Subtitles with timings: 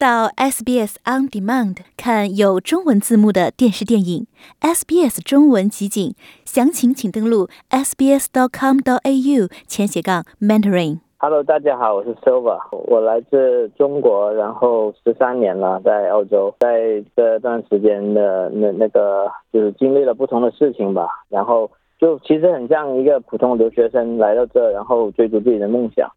[0.00, 4.26] 到 SBS On Demand 看有中文字幕的电视电影
[4.62, 6.14] SBS 中文集锦，
[6.46, 11.00] 详情请登录 sbs.com.au 前斜杠 mentoring。
[11.18, 12.58] Hello，大家好，我是 Silva，
[12.88, 26.10] 我来自中国，然后十三年了，在澳洲，在这段时间的那那个就是经历了不同的事情吧，然后就其实很像一个普通留学生来到这，然后追逐自己的梦想。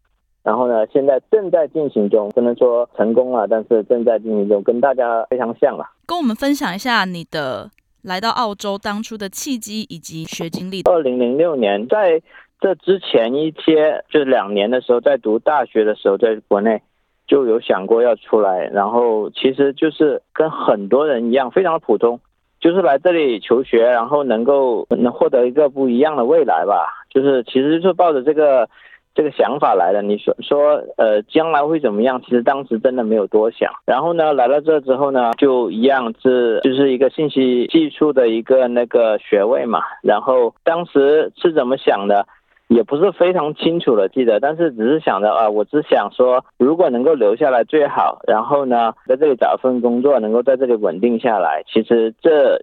[0.44, 5.86] 然后呢，现在正在进行中，不能说成功了，但是正在进行中，跟大家非常像了。
[6.06, 7.70] 跟我们分享一下你的
[8.02, 10.82] 来到澳洲当初的契机以及学经历。
[10.82, 12.20] 二零零六年，在
[12.60, 16.82] 这之前一些就是两年的时候，在读大学的时候，在国内
[17.26, 22.20] 就有想过要出来，然后其实就是跟很多人一样，非常的普通，
[22.60, 27.06] 就是来这里求学，然后能够能获得一个不一样的未来吧。
[27.08, 28.68] 就是其实就是抱着这个。
[29.14, 32.20] 这个想法来了，你说说，呃，将来会怎么样？
[32.22, 33.72] 其实当时真的没有多想。
[33.86, 39.80] 然后呢，来到这之后呢，就一样是就是一个信息技术的一个那个学位嘛。
[40.02, 42.26] 然后当时是怎么想的，
[42.66, 48.20] 也不是非常清楚的记得，但是只是想着啊，我只想说，如果能够留下来最好。
[48.26, 51.62] 然后呢，在这里找份工作，能够在这里稳定下来。
[51.72, 52.60] 其实这。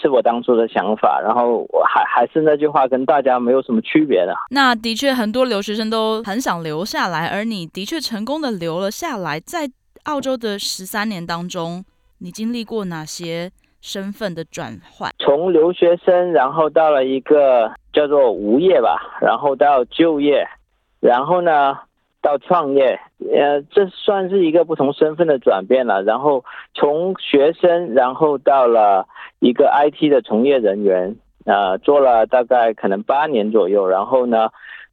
[0.00, 4.34] 是我当初的想法，然后我还还是那句话，跟大家没有什么区别的。
[4.50, 9.38] 那的确，很多留学生都很想留下来，而你的确成功的留了下来。
[9.38, 9.68] 在
[10.04, 11.84] 澳洲的十三年当中，
[12.20, 15.10] 你经历过哪些身份的转换？
[15.18, 20.46] 从留学生，然后到了一个叫做无业吧，然后到就业，
[21.00, 21.76] 然后呢？
[22.22, 23.00] 到创业，
[23.34, 26.02] 呃，这算是一个不同身份的转变了。
[26.02, 29.08] 然后从学生，然后到了
[29.40, 33.86] 一个 IT 的从业人员，呃，做了大概可能八年左右。
[33.86, 34.50] 然后呢，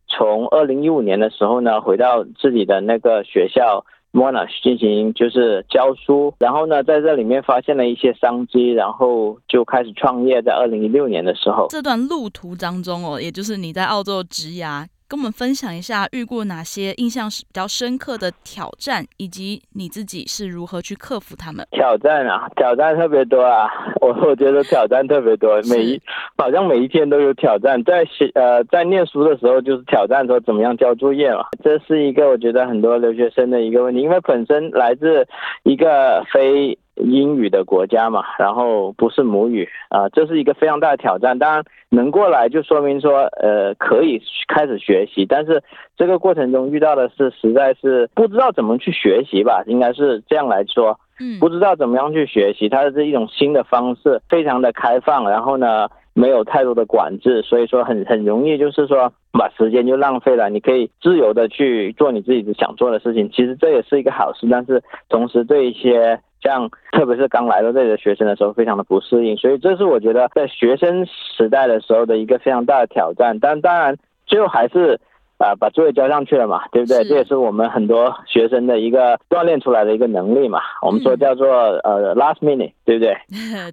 [0.07, 6.33] 从二零一五年的时候呢，回到自己的那个学校 Monash 进行就是教书。
[6.39, 10.41] 然后呢，在这里面发现了一些商机，然后就开始创业。
[10.41, 14.85] 在二零一六年的时候，这段路途当中哦，也就是你在澳洲职涯。
[15.09, 21.65] 跟我们分享一下遇过哪些印象是比较深刻的挑战，以及你自己是如何去克服他们。
[21.71, 23.69] 挑战啊，挑战特别多啊！
[24.01, 26.01] 我我觉得挑战特别多，每一
[26.37, 27.81] 好像每一天都有挑战。
[27.85, 31.45] 在学呃在念书的时候，就是挑战说怎么样交作业嘛。
[31.63, 35.25] 这是一个我觉得很多留学生的一个问题，因为本身来自
[35.63, 36.77] 一个非。
[36.99, 41.37] 英语的国家嘛，然后不是母语啊，这是一个非常大的挑战。
[41.37, 45.25] 当然能过来就说明说，呃，可以开始学习。
[45.25, 45.61] 但是
[45.95, 50.99] 这个过程中遇到的是，实在是不知道怎么去学习吧，应该是这样来说。
[51.19, 55.27] 嗯，不知道怎么样去学习，它是一种新的方式，非常的开放。
[55.29, 60.47] 然后呢，没有太多的管制，所以说很很容易就是说把时间就浪费了。
[60.49, 64.47] 你可以自由的去做你自己想做的事情，其实这也是一个好事。
[64.51, 73.37] 但是同时对一些像特别是刚来到这里的学生的时候，非常的不适应，所以这是我觉得在学生时代的时候的一个非常大的挑战。
[73.39, 74.99] 但当然，最后还是
[75.37, 77.03] 啊把作业交上去了嘛，对不对？
[77.05, 80.59] 这也是我们很多学生的一个锻炼出来的一个能力嘛。
[80.81, 81.47] 我们说叫做
[81.83, 83.17] 呃 last minute，对不 对？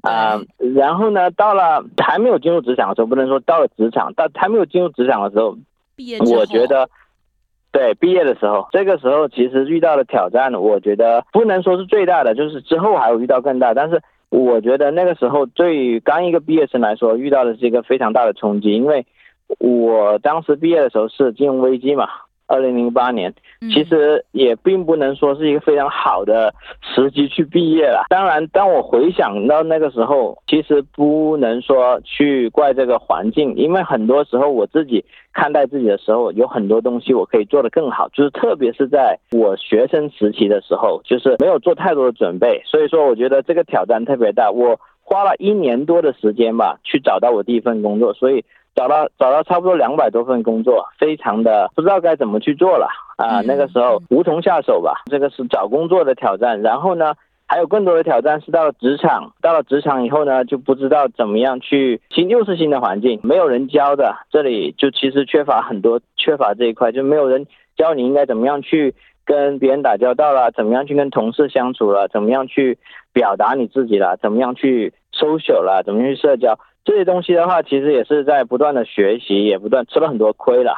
[0.03, 0.41] 啊，
[0.75, 5.57] 然后呢，到了还没有进入职场的时候，不能说到了职场，到还没有进入职场的时候，
[6.35, 6.89] 我觉得。
[7.75, 13.75] 对，毕业的时候，这个时候其实遇到的挑战，我觉得不能说是最大的，就是之后还会遇到更大。
[13.75, 19.05] 但是我觉得那个时候对于刚一个毕业生来说，遇到的是一个非常大的冲击，因为
[19.59, 22.09] 我当时毕业的时候是金融危机嘛。
[22.47, 23.33] 二零零八年，
[23.73, 28.05] 其实也并不能说是一个非常好的时机去毕业了。
[28.11, 38.09] 当然，当我回想到那个时候，其实不能说去怪这个环境，因为很多时候我自己看待自己的时候，有很多东西我可以做得更好。
[38.11, 44.51] 就是特别是在我学生时期的时候，就是没有做太多的准备，所以说我觉得这个挑战特别大。
[44.51, 48.45] 我花了一年多的时间吧，去找到我第一份工作，所以。
[48.75, 53.41] 找到找到差不多两百多份工作，非常的不知道该怎么去做了啊！
[53.43, 56.61] 那个时候无从下手吧，这个是找工作的挑战。
[56.61, 57.15] 然后呢，
[57.47, 67.47] 还有更多的挑战是到了职场，到了职场以后呢，就不知道怎么样去新，又是新的环境，没有人教的，这里就其实缺乏很多，缺乏这一块，就没有人
[67.77, 68.95] 教你应该怎么样去
[69.25, 72.77] 跟别人打交道了，怎么样去跟同事相处了，怎么样去
[73.13, 76.59] 表达你自己了，怎么样去 social 了，怎么去社交。
[76.85, 80.75] 这些东西的话，其实也是在不断的学习，也不断吃了很多亏了，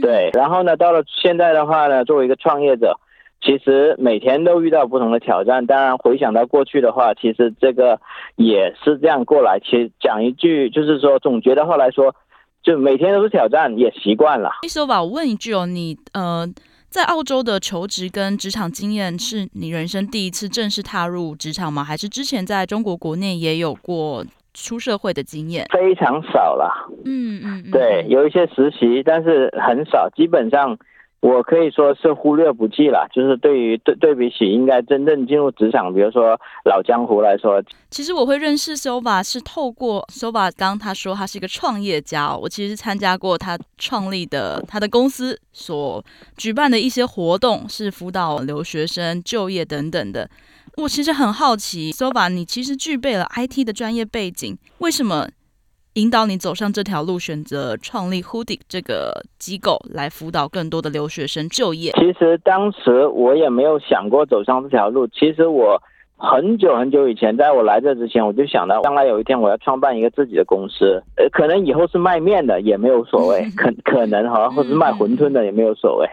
[0.00, 0.30] 对。
[0.32, 2.98] 然后呢，到了现在的话呢，作为一个创业者，
[3.42, 5.66] 其实每天都遇到不同的挑战。
[5.66, 8.00] 当然，回想到过去的话，其实这个
[8.36, 9.60] 也是这样过来。
[9.60, 12.14] 其实讲一句，就是说总结的话来说，
[12.62, 14.50] 就每天都是挑战，也习惯了。
[14.68, 16.48] 说吧，我问一句哦，你呃。
[16.90, 21.82] 在澳洲的求职跟职场经验，是你人生第一次正式踏入职场吗？
[21.82, 24.24] 还是之前在中国国内也有过
[24.54, 25.66] 出社会的经验？
[25.70, 26.88] 非常少了。
[27.04, 30.78] 嗯嗯，对，有一些实习，但是很少，基本上。
[31.20, 46.04] 我可以说是忽略不计了，就是对于对对比起应该真正进入职场，比如说老江湖来说，其实我会认识 Sova 是透过 Sova，刚他说他是一个创业家，我其实参加过他创立的他的公司所
[46.36, 50.28] 举办的一些活动，是辅导留学生就业等等的。
[50.82, 55.28] 我其实很好奇，Sova，你其实具备了 IT 的专业背景，为什么？
[55.94, 61.92] 引导你走上这条路，选择创立 Hoodie 这个机构来辅导更多的留学生就业。
[61.92, 65.06] 其实当时我也没有想过走上这条路。
[65.06, 65.80] 其实我
[66.16, 71.02] 很久很久以前，在我来这之前，我就想到将来有一天我要创办一个自己的公司。
[71.16, 76.08] 呃，可能以后是卖面的也没有所谓， 可可能哈，或者是卖馄饨的也没有所谓。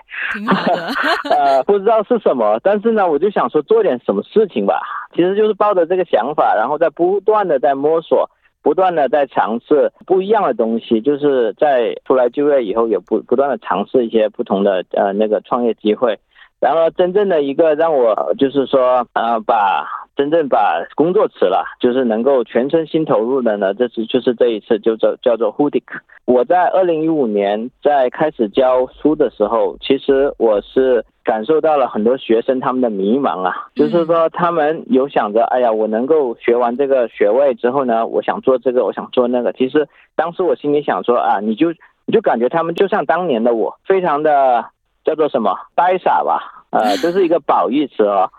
[1.29, 4.81] 呃，不知道是什么，但是呢，我就想说做点什么事情吧。
[5.15, 8.29] 其实就是抱着这个想法，然后在不断的在摸索。
[8.63, 16.19] 不断的在尝试不一样的东西，就是在出来就业以后，也不不断的尝试一些不同的呃那个创业机会，
[16.61, 19.85] 然后真正的一个让我就是说呃把
[20.15, 25.83] 真正把工作辞了，就是能够全身心投入的呢，这是就是这一次就叫叫做 Hoodik。
[26.25, 31.03] 我在二零一五年在开始教书的时候，其实我是。
[31.23, 39.53] 感受到了很多学生他们的迷茫啊，就是说他们有想着，哎呀，我能够学完这个学位之后呢，我想做这个，我想做那个。
[39.53, 41.69] 其实当时我心里想说啊，你就
[42.07, 44.65] 你就感觉他们就像当年的我，非常的
[45.03, 45.55] 叫做什么？
[45.75, 48.29] 呆傻吧，呃， 这是一个褒义词哦，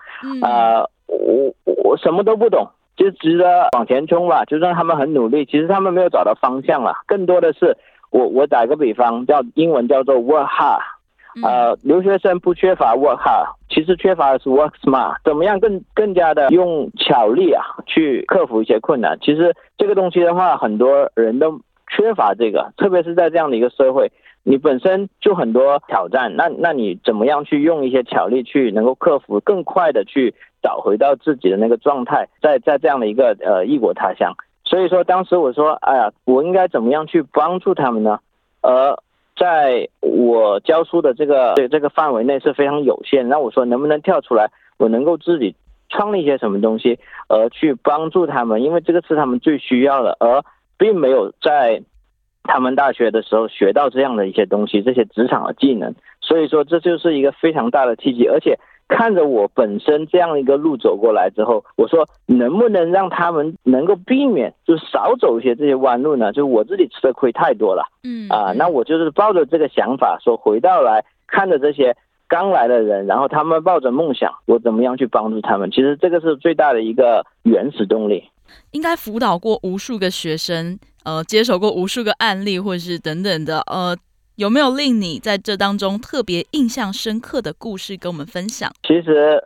[0.42, 7.76] 呃，我我什么都不懂，就值得往前冲吧，就算他们很努力，其实他们没有找到方向了，更多的是
[8.10, 10.80] 我我打个比方，叫英文叫做 work hard。
[11.42, 19.18] 呃，留学生不缺乏 work hard，其实缺乏的是 work smart，怎么样更更加的用巧力啊去克服一些困难？
[19.22, 21.58] 其实这个东西的话，很多人都
[21.88, 24.12] 缺乏这个，特别是在这样的一个社会，
[24.42, 34.34] 你本身就很多挑战，那那你怎么样去用一些巧力去能够克服，更快的去找回到自己的那个状态，在在这样的一个呃异国他乡，
[34.64, 38.20] 所以说当时我说，哎呀，我应该怎么样去帮助他们呢？
[38.60, 38.96] 而。
[39.34, 45.56] 在我教书的这个这这个范围内是非常有限，那我说能不能跳出来，我能够自己
[45.88, 50.44] 创立一些什么东西，而去帮助他们，因为这个是他们最需要的，而
[50.76, 51.82] 并没有在
[52.44, 58.58] 他们大学的时候学到这样的一些东西，这些职场的技能，所以说这就是一个非常大的契机，而且。
[58.88, 66.30] 看着我本身这样一个路走过来之后，我说能不能让他们能够避免，就少走一些这些弯路呢？
[66.30, 71.96] 就我自己吃的亏太多了，嗯啊，那我就是抱着这个想法说，回到来看着这些
[72.28, 75.70] 刚来的人，然后他们抱着梦想，我怎么样去帮助他们？
[75.70, 78.24] 其实这个是最大的一个原始动力。
[78.72, 83.96] 应该辅导过无数个学生，呃，接手过无数个案例，或者是等等的，呃。
[84.36, 88.72] 有没有令你在这当中特别印象深刻的故事跟我们分享？
[88.82, 89.38] 其实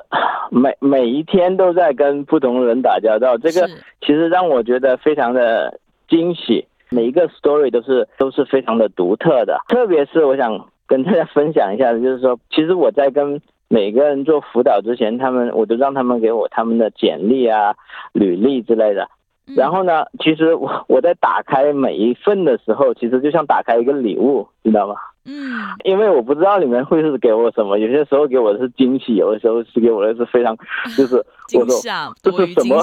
[0.48, 3.68] 每每一天都在跟不同的人打交道，这个
[4.00, 6.64] 其实让我觉得非常的惊喜。
[6.90, 17.74] 每一个 story 都是都是非常的独特的，特别是我想跟大家分享一下的，就是说，其实我在跟每个人做辅导之前，他们我都让他们给我他们的简历啊、
[18.12, 19.08] 履历之类的。
[19.54, 20.04] 然后呢？
[20.18, 24.96] 其实我我在打开每一份的时候，其实就像打开一个礼物，知道吗？
[25.24, 25.54] 嗯。
[25.84, 30.56] 因为我不知道里面会是给我什么，有些时候给我的是惊喜，有的时候是给我的是非常，
[30.98, 31.14] 就是
[31.54, 31.80] 我说
[32.20, 32.82] 这是什么？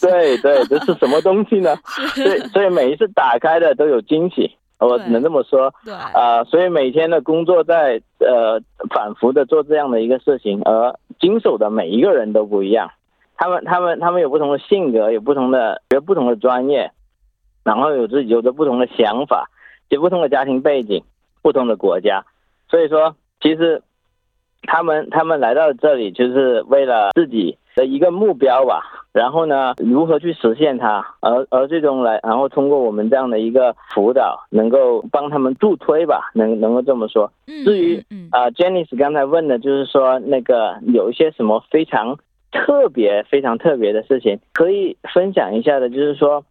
[0.00, 1.76] 对对，这是什么东西呢？
[2.16, 4.50] 所以所以每一次打开的都有惊喜，
[4.86, 5.72] 我只能这么说。
[5.84, 5.92] 对。
[5.92, 8.60] 啊，所以每天的工作在呃
[8.94, 12.90] 反复的做这样的一个事情，而经手的每一个人都不一样。
[13.36, 16.92] 他们他们他们有不同的性格，有不同的学不同的专业，
[17.64, 19.48] 然后有自己有着不同的想法，
[19.88, 21.02] 有不同的家庭背景，
[21.40, 22.24] 不同的国家，
[22.68, 23.82] 所以说其实
[24.64, 37.32] 他们他们来到这里就是为了自己的一个目标吧，然后呢如何去实现它，而而最终来然后通过我们这样的一个辅导，能够帮他们助推吧，能能够这么说。
[37.64, 37.96] 至于
[38.30, 42.18] 啊，Janice 刚才问的就是说那个有一些什么非常。
[42.52, 46.44] 特别非常特别的事情可以分享一下的，就是说，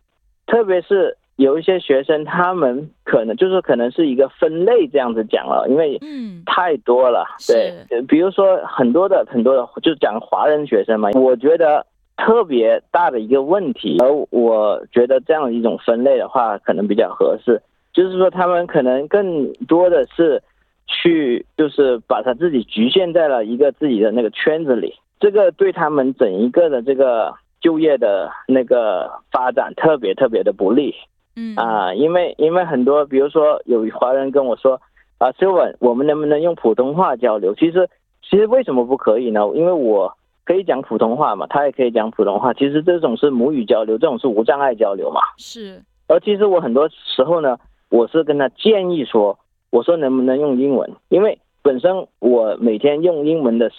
[0.47, 11.85] 特别是有一些学生，他们可能就是可能是一个分类这样子讲了，因为嗯太多了，对，比如说很多的很多的，就讲华人学生嘛，我觉得
[12.19, 17.61] 特别大的一个问题，而我觉得这样一种分类的话，可能比较合适，
[17.93, 20.43] 就是说他们可能更多的是
[20.85, 30.93] 去就是把他自己局限在了一个自己的那个圈子里，这个对他们整一个的这个就业的那个发展特别特别的不利。
[31.37, 34.81] 嗯啊，因为因为很多，比如说有华人跟我说
[35.19, 37.55] 啊，Silver，我们能不能用普通话交流？
[37.55, 37.87] 其实
[38.21, 39.41] 其实为什么不可以呢？
[39.55, 40.13] 因为我
[40.49, 42.51] 可以讲普通话嘛，他也可以讲普通话。
[42.55, 45.21] 其实这种是母语交流，这种是无障碍交流嘛。
[45.37, 47.59] 是，而其实我很多时候呢，
[47.91, 49.37] 我是跟他建议说，
[49.69, 50.91] 我说能不能用英文？
[51.09, 53.69] 因为本身我每天用英文的，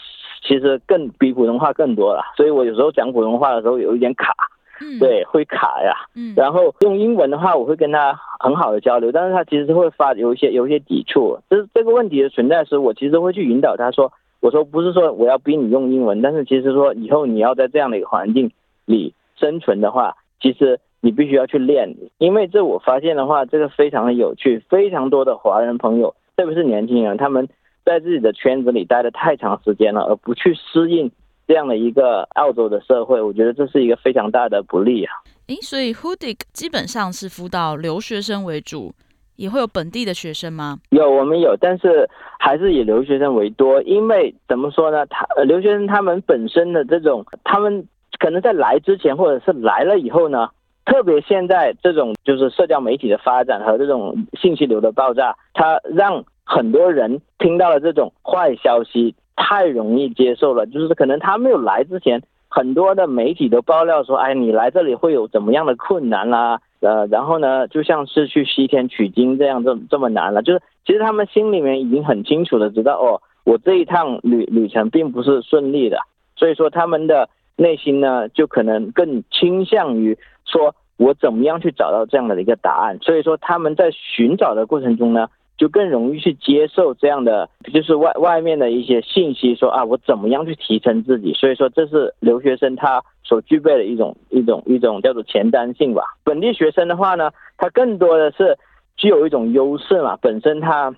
[0.47, 4.33] 其实更比普通话更多了，所以我有时候讲普通话的时候有一点卡，
[4.81, 5.93] 嗯，，对，会卡呀。
[6.15, 11.37] 嗯，然后用英文的话，我会跟他很好的交流，但是他其实会发有一些有一些抵触。
[11.51, 18.51] 这这个问题的存在时，我其实会去引导他说，我说不是说我要逼你用英文，但是其实说以后你要在这样的一个环境
[18.87, 27.49] 里生存的话，其实你必须要去练，因为这我发现的话，这个非常的有趣，非常多的华人朋友，特别是年轻人，他们
[27.85, 31.11] 在自己的圈子里待的太长时间了，而不去适应
[31.47, 35.13] 这样的一个澳洲的社会，我觉得这是一个非常大的不利啊。
[35.49, 38.93] 诶，所以 Hudik 基本上是辅导留学生为主，
[39.41, 40.77] 也会有本地的学生吗？
[40.91, 42.07] 有，我们有，但是
[42.39, 45.07] 还是以留学生为多，因为怎么说呢？
[45.07, 50.51] 他呃留学生他们本身的这种，他们可能在来之前或者是来了以后呢，
[50.85, 62.23] 特别现在这种就是社交媒体的发展和这种信息流的爆炸，它让很多人听到了这种坏消息，太容易接受了，就是可能他没有来之前。
[62.53, 75.99] 很多的媒体都爆料说，哎，你来这里会有怎么样的困难啦、呃，然后呢，就像是去西天取经这样这这么难了，就是其实他们心里面已经很清楚的知道，哦，我这一趟旅旅程并不是顺利的，
[76.37, 85.29] 所以说他们的内心呢，就可能更倾向于说我怎么样去找到这样的一个答案，所以说他们在寻找的过程中呢，
[85.61, 91.35] 就更容易去接受这样的，就是外外面的一些信息，说啊，我怎么样去提升自己。
[91.35, 96.03] 所以说，这是留学生他所具备的一种一种一种叫做前瞻性吧。
[96.25, 98.57] 本地学生的话呢，他更多的是
[98.97, 100.95] 具有一种优势嘛，本身他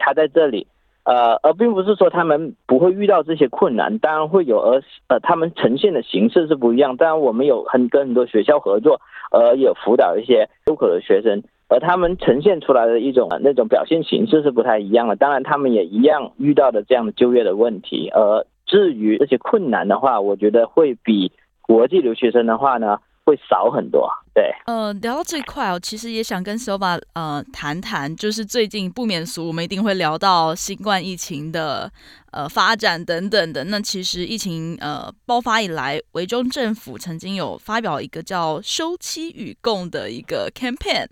[0.00, 0.66] 他在这里，
[1.04, 6.96] 呃，而并不是说他们不会遇到这些困难，当然会有，而呃，他们呈现的形式是不一样。
[6.96, 11.40] 当然，我们有很跟很多学校合作，呃，有辅导一些入口的学生。
[11.74, 18.08] 而他们呈现出来的一种那种表现形式是不太一样的，当然他们也一样遇到的这样的就业的问题。
[18.10, 24.08] 而至于这些困难的话，我觉得会比国际留学生的话呢会少很多。
[24.32, 31.90] 对，呃，聊到这一块哦，其实也想跟 Silva 呃谈谈，就是最近不免俗，我们一定会聊到新冠疫情的
[32.30, 33.64] 呃发展等等的。
[33.64, 41.06] 那其实疫情呃爆发以来，维州政府曾经有发表一个叫“休妻与共”的一个 campaign。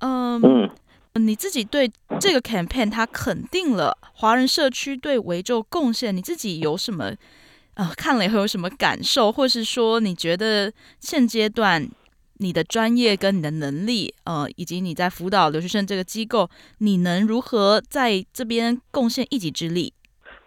[0.00, 0.70] 嗯，嗯。
[1.14, 1.90] 你自己对
[2.20, 7.10] 这个 campaign，它肯定了华人社区对维州贡献，你自己有什么
[7.74, 11.88] 呃看了以后有什么感受，或是说你觉得现阶段
[12.34, 19.92] 你的专业跟你的能力，呃，以及你在辅导留学生这个机构，你能如何在这边贡献一己之力？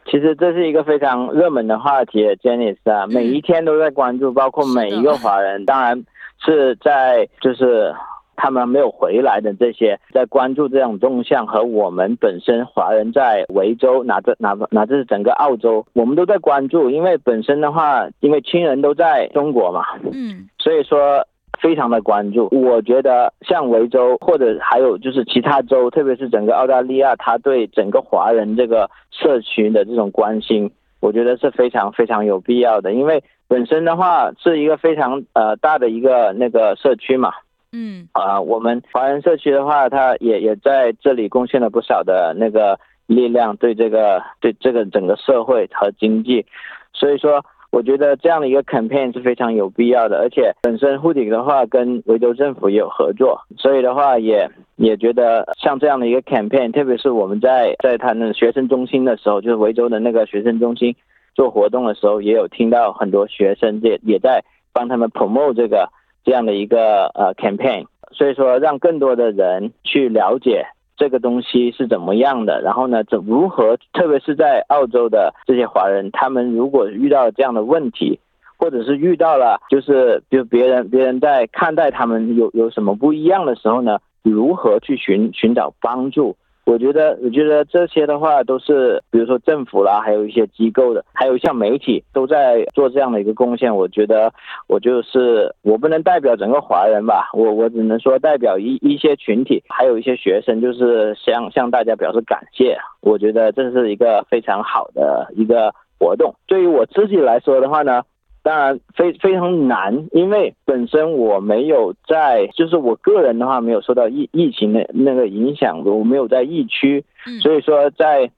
[0.05, 6.01] 其实这是一个非常热门的话题，Jenny 啊，每一天都在关注，包括每一个华人，当然
[6.45, 7.93] 是在就是。
[8.35, 16.89] 他们没有回来的这些，在关注这种动向和我们本身华人在维州，哪这哪哪这是整个澳洲，我们都在关注。
[16.89, 21.25] 因为本身的话，因为亲人都在中国嘛，嗯，所以说
[21.59, 22.47] 非常的关注。
[22.51, 32.93] 我觉得像维州或者还有就是其他州，特别是整个澳大利亚，他对整个华人这个社区的这种关心，我觉得是非常非常有必要的。
[32.93, 37.31] 因为本身的话是一个非常呃大的一个那个社区嘛。
[37.73, 46.45] 嗯啊、我们华人社区的话，它也也在这里贡献了不少的那个力量，对这个对这个整个社会和经济，
[46.91, 60.93] 所以说我觉得这样的一个 campaign 是非常有必要的，而且本身护顶的话跟维州政府也有合作，所以的话也也觉得像这样的一个 campaign，特别是我们在在他们学生中心的时候，就是维州的那个学生中心
[61.33, 65.89] 做活动的时候，也有听到很多学生也也在帮他们 promote 这个。
[66.23, 70.65] 这样的一个呃 campaign，所以说让更多的人去了解
[70.97, 78.19] 这个东西是怎么样的，然后呢，怎如何，特别是在澳洲的这些华人，他们如果遇到这样的问题，
[78.57, 93.75] 或者是遇到了就是比如别人别人在看待他们有有什么不一样的时候呢，如何去寻寻找帮助，我觉得，我觉得这些的话都是，比如说政府啦，还有一些机构的，还有像媒体都在做这样的一个贡献。
[93.75, 94.31] 我觉得，
[94.67, 102.77] 我就是我不能代表整个华人吧，我我只能说代表一一些群体，还有一些学生，就是向向大家表示感谢。
[103.01, 106.35] 我觉得这是一个非常好的一个活动。
[106.47, 108.03] 对于我自己来说的话呢。
[108.43, 117.05] 当然非非常难，因为本身我没有在，就是我个人的话没有受到疫疫情的那个影响，我没有在疫区，
[117.41, 118.31] 所以说在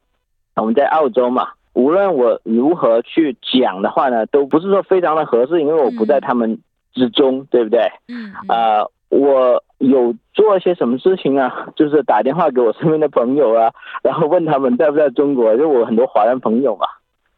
[0.55, 6.59] 我们在澳洲嘛，无论我如何去讲的话呢，都不是说非常的合适，因为我不在他们
[6.93, 7.79] 之中，对不对？
[8.09, 11.69] 嗯啊，我有做一些什么事情啊？
[11.75, 13.71] 就是打电话给我身边的朋友啊，
[14.03, 16.85] 然后问他们在不在中国，就我很多华人朋友嘛。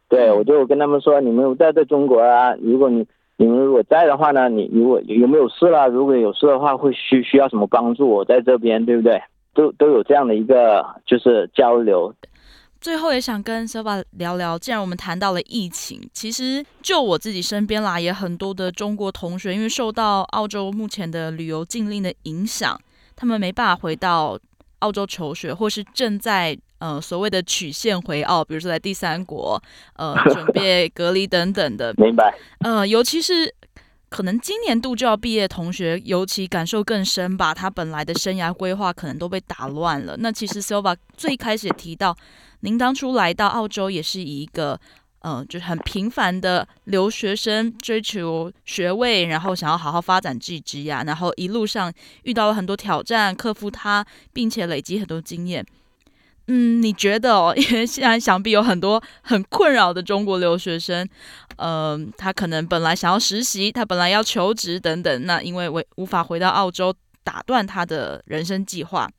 [0.07, 3.05] 对，我就跟他们说，你们在在中国啊，如果你
[3.37, 5.87] 你们如果在的话呢，你如果有没有事啦？
[5.87, 8.07] 如果有事的话，会需需要什么帮助？
[8.07, 9.19] 我在这边，对不对？
[9.53, 12.13] 都都有这样的一个就是交流。
[12.79, 22.79] 最后也想跟小宝聊聊，既然我们谈到了疫情，其实就我自己身边啦，也很多的中国同学，因为受到澳洲目前的旅游禁令的影响，
[23.15, 24.37] 他们没办法回到
[24.79, 26.55] 澳洲求学，或是正在。
[26.79, 29.61] 呃，所谓的曲线回澳，比如说在第三国，
[29.95, 32.37] 呃，准 备隔离等等的，明白。
[32.59, 33.53] 呃，尤其是
[34.09, 37.53] 可能今年度就要毕业同学，尤其感受更深吧。
[37.53, 40.15] 他本来的生涯规划可能都被打乱了。
[40.19, 42.15] 那其实 Silva 最开始也提到，
[42.59, 44.79] 您当初来到澳洲也是以一个
[45.19, 51.91] 呃，就是很平凡的留学生，追求学位，然后想要好好发展自己呀，然后一路上
[52.23, 55.65] 遇到了很多挑战，克服它，并且累积很多经验。
[56.47, 57.53] 嗯，你觉得哦？
[57.57, 61.07] 因为现在想必有很多很困扰的中国留学生，
[61.57, 69.09] 嗯，他可能本来想要实习，他本来要求职等等，那因为为无法回到澳洲，打断他的人生计划。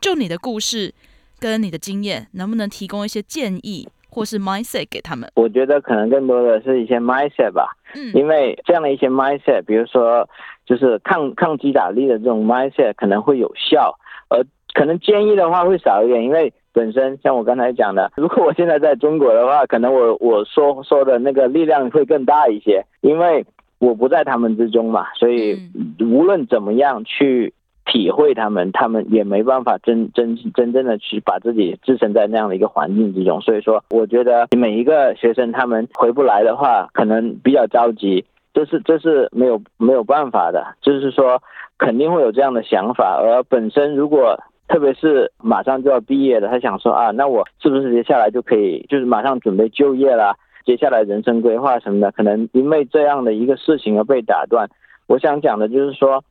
[0.00, 0.92] 就你的故事
[1.40, 5.30] 跟你的经验，能不能提供一些建议或是 mindset 给他们？
[5.34, 10.28] 我觉得可能更多的是一些 mindset 吧，嗯，因为这样的一些 mindset，比如说
[10.66, 16.52] 就是抗抗击打力的这种 mindset 可能会有效，而可能建议的话会少一点，因为。
[16.76, 23.46] 本身像我刚才讲的，如果我现在在中国的话，可能我我说说的那个力量会更大一些，因为
[23.78, 25.58] 我不在他们之中嘛，所以
[26.00, 27.54] 无论怎么样去
[27.86, 33.40] 体会他们，他们也没办法真真真正的去把自己置身在那样的一个环境之中。
[33.40, 41.40] 所以说，我觉得每一个学生他们回不来的话，可能比较着急，这是这是没有没有办法的，就是说
[41.78, 44.38] 肯定会有这样的想法，而本身如果。
[44.68, 50.34] 特别是马上就要毕业了，他想说啊，那我是不是接下来就可以，就是马上准备就业了？
[50.64, 54.68] 接下来人生规划什么的，可能因为这样的一个事情而被打断。
[55.06, 56.24] 我想讲的就是说，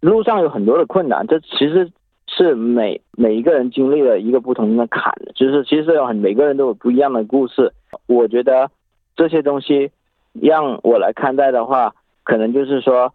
[0.00, 1.90] 路上有很多的困难，这其实
[2.26, 7.72] 是每每一个人经历了一个不同的坎，就是其实有很每个人都有不一样的故事。
[8.06, 8.70] 我觉得
[9.16, 9.90] 这些东西
[10.34, 13.12] 让我来看待的话，可能就是说。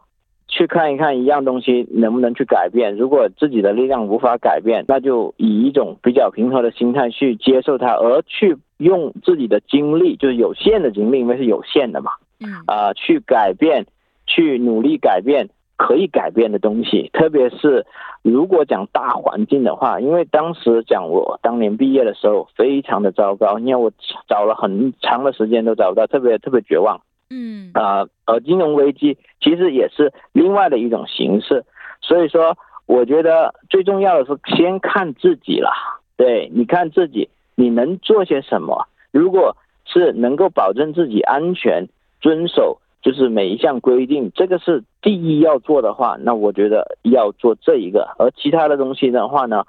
[0.56, 13.88] 去看一看一样东西能不能去改变，如果自己的力量无法改变，那就以一种比较平和的心态去接受它，而去用自己的精力，就是有限的精力，因为是有限的嘛，嗯啊，去改变，
[14.28, 17.10] 去努力改变可以改变的东西。
[17.14, 17.88] 特别是
[18.22, 23.92] 如果讲大环境的话，因为当时讲我当年毕业的时候非常的糟糕，因为我
[24.28, 27.02] 找了很长的时间都找不到，特别特别绝望。
[27.30, 31.64] 嗯啊，而金融危机其实也是另外的一种形式，
[32.02, 32.56] 所以说
[32.86, 35.72] 我觉得最重要的是先看自己了。
[36.16, 38.88] 对，你看自己你能做些什么？
[39.12, 39.56] 如果
[39.86, 41.88] 是能够保证自己安全，
[42.22, 48.08] 遵守就是每一项规定，这个是第一要做的话，那我觉得要做这一个。
[48.20, 49.66] 而其他的东西的话呢，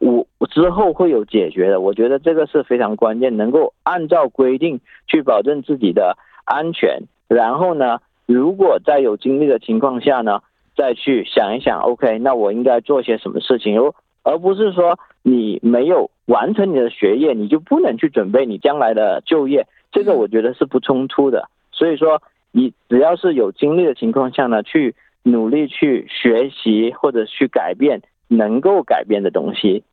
[0.00, 1.80] 我之后会有解决的。
[1.80, 6.16] 我觉得这个是非常关键，能够按照规定去保证自己的。
[6.46, 7.98] 安全，然后呢？
[8.26, 10.40] 如果在有精力的情况下呢，
[10.76, 13.80] 再去想一想，OK，那我应该做些什么事情？
[13.80, 13.92] 而
[14.24, 19.68] 而不是说你没有完成你的学业，你就不能去准备你将来的就业。
[19.92, 21.48] 这个我觉得是不冲突的。
[21.70, 29.84] 所以说，你只要是有精力的情况下呢，去努力去学习或者去改变能够改变的东西，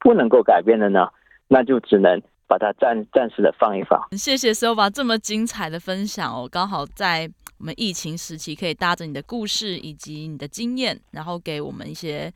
[0.00, 1.08] 不能够改变的呢，
[1.48, 2.22] 那就只能。
[2.48, 4.00] 把它暂暂时的放一放。
[4.12, 12.32] 谢谢 Sova 这么精彩的分享哦，刚好在我们疫情时期，可以搭着你的故事以及你的经验，然后给我们一些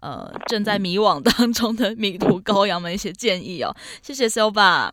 [0.00, 3.74] 呃正在迷惘当中的迷途羔羊们一些建议哦。
[4.02, 4.90] 谢谢 Sova，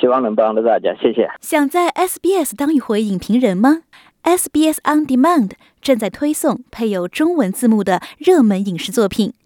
[0.00, 1.28] 希望能帮到大家，谢谢。
[1.40, 3.82] 想在 SBS 当一回影评人吗
[4.22, 9.34] ？SBS On Demand 正在推送配有中文字幕的热门影视作品。